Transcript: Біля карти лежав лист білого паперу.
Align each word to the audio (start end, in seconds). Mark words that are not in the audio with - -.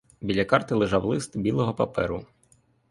Біля 0.21 0.45
карти 0.45 0.75
лежав 0.75 1.05
лист 1.05 1.37
білого 1.37 1.73
паперу. 1.75 2.25